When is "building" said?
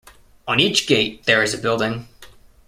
1.59-2.07